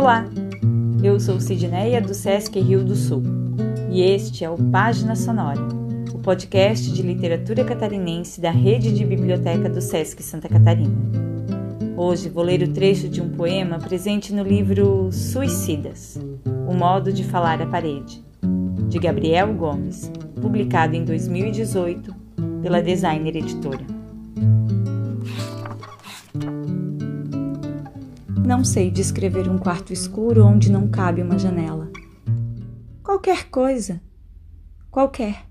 [0.00, 0.24] Olá,
[1.04, 3.22] eu sou Sidneia do Sesc Rio do Sul
[3.90, 5.60] e este é o Página Sonora,
[6.14, 10.96] o podcast de literatura catarinense da rede de biblioteca do Sesc Santa Catarina.
[11.98, 16.18] Hoje vou ler o trecho de um poema presente no livro Suicidas
[16.66, 18.24] O Modo de Falar à Parede,
[18.88, 22.16] de Gabriel Gomes, publicado em 2018
[22.62, 23.99] pela Designer Editora.
[28.50, 31.88] Não sei descrever um quarto escuro onde não cabe uma janela.
[33.00, 34.02] Qualquer coisa.
[34.90, 35.46] Qualquer.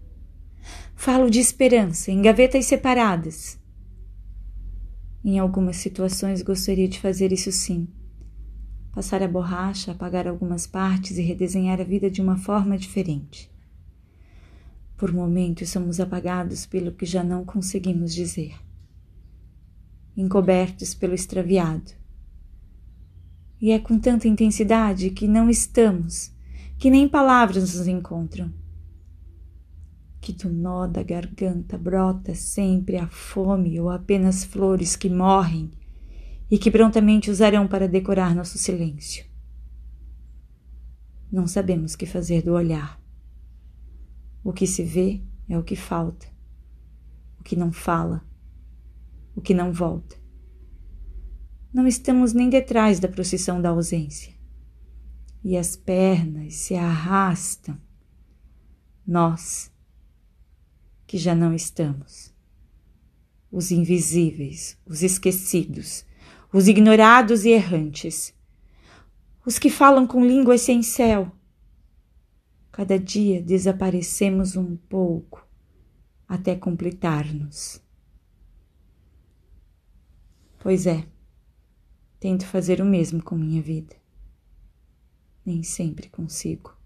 [0.98, 3.58] Falo de esperança em gavetas separadas.
[5.24, 7.88] Em algumas situações gostaria de fazer isso sim.
[8.92, 13.50] Passar a borracha, apagar algumas partes e redesenhar a vida de uma forma diferente.
[14.98, 18.56] Por momentos somos apagados pelo que já não conseguimos dizer,
[20.18, 21.98] encobertos pelo extraviado
[23.62, 26.34] e é com tanta intensidade que não estamos,
[26.78, 28.54] que nem palavras nos encontram.
[30.22, 35.72] Que do nó da garganta brota sempre a fome ou apenas flores que morrem
[36.50, 39.26] e que prontamente usarão para decorar nosso silêncio.
[41.32, 43.00] Não sabemos que fazer do olhar.
[44.44, 46.26] O que se vê é o que falta,
[47.40, 48.24] o que não fala,
[49.36, 50.16] o que não volta.
[51.72, 54.34] Não estamos nem detrás da procissão da ausência.
[55.44, 57.80] E as pernas se arrastam.
[59.06, 59.72] Nós,
[61.06, 62.34] que já não estamos.
[63.52, 66.06] Os invisíveis, os esquecidos,
[66.52, 68.34] os ignorados e errantes,
[69.46, 71.32] os que falam com línguas sem céu.
[72.72, 75.48] Cada dia desaparecemos um pouco
[76.28, 77.82] até completar-nos.
[80.60, 81.08] Pois é.
[82.20, 83.96] Tento fazer o mesmo com minha vida.
[85.46, 86.78] Nem sempre consigo.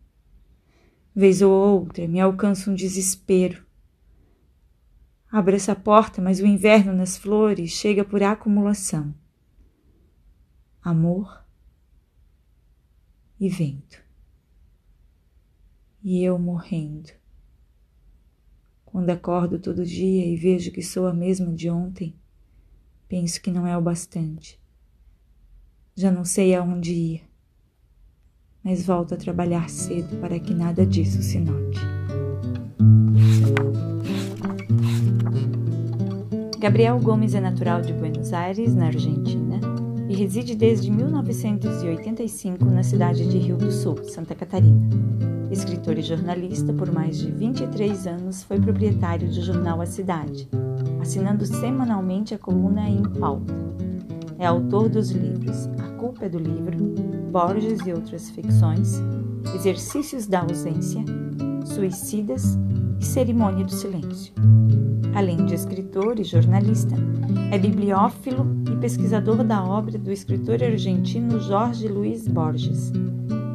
[1.15, 3.65] Vez ou outra me alcança um desespero.
[5.31, 9.13] Abro essa porta, mas o inverno nas flores chega por acumulação.
[10.81, 11.43] Amor
[13.39, 14.01] e vento.
[16.03, 17.09] E eu morrendo.
[18.85, 22.15] Quando acordo todo dia e vejo que sou a mesma de ontem,
[23.07, 24.62] penso que não é o bastante.
[25.95, 27.21] Já não sei aonde ir,
[28.63, 31.79] mas volto a trabalhar cedo para que nada disso se note.
[36.57, 39.59] Gabriel Gomes é natural de Buenos Aires, na Argentina,
[40.09, 44.89] e reside desde 1985 na cidade de Rio do Sul, Santa Catarina.
[45.51, 50.49] Escritor e jornalista, por mais de 23 anos foi proprietário do jornal A Cidade,
[50.99, 53.53] assinando semanalmente a coluna Em Pauta.
[54.39, 56.77] É autor dos livros A Culpa é do Livro,
[57.31, 59.01] Borges e Outras Ficções,
[59.55, 61.03] Exercícios da Ausência,
[61.65, 62.57] Suicidas
[62.99, 64.33] e Cerimônia do Silêncio.
[65.15, 66.95] Além de escritor e jornalista,
[67.51, 72.91] é bibliófilo e pesquisador da obra do escritor argentino Jorge Luiz Borges.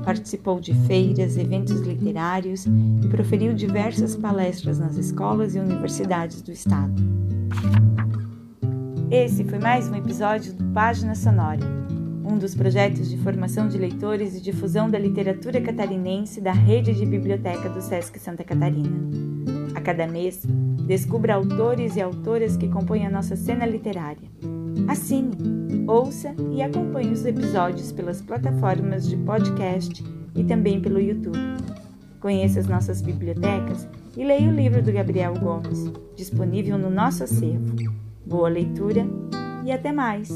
[0.04, 6.94] Participou de feiras, eventos literários e proferiu diversas palestras nas escolas e universidades do estado.
[9.10, 11.64] Esse foi mais um episódio do Página Sonora,
[12.22, 17.06] um dos projetos de formação de leitores e difusão da literatura catarinense da rede de
[17.06, 18.98] biblioteca do Sesc Santa Catarina.
[19.74, 20.42] A cada mês,
[20.86, 24.28] descubra autores e autoras que compõem a nossa cena literária.
[24.86, 30.04] Assine, ouça e acompanhe os episódios pelas plataformas de podcast
[30.34, 31.38] e também pelo YouTube.
[32.20, 33.88] Conheça as nossas bibliotecas
[34.18, 37.74] e leia o livro do Gabriel Gomes, disponível no nosso acervo.
[38.28, 39.06] Boa leitura
[39.64, 40.28] e até mais!